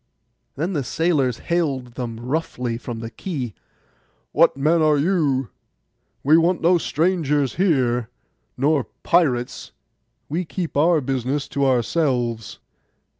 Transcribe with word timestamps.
Then 0.55 0.73
the 0.73 0.83
sailors 0.83 1.37
hailed 1.37 1.93
them 1.93 2.19
roughly 2.19 2.75
from 2.79 3.01
the 3.01 3.11
quay, 3.11 3.53
'What 4.31 4.57
men 4.57 4.81
are 4.81 4.97
you?—we 4.97 6.37
want 6.39 6.59
no 6.59 6.79
strangers 6.79 7.57
here, 7.57 8.09
nor 8.57 8.85
pirates. 9.03 9.73
We 10.27 10.43
keep 10.43 10.75
our 10.75 11.01
business 11.01 11.47
to 11.49 11.67
ourselves. 11.67 12.57